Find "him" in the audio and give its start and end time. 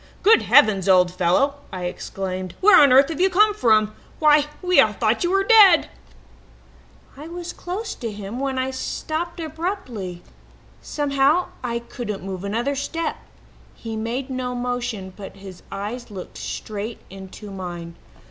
8.11-8.39